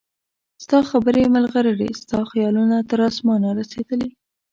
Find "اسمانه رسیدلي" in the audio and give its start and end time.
3.09-4.09